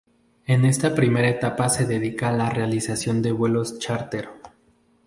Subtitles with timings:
[0.47, 4.29] En esta primera etapa se dedica a la realización de vuelos chárter.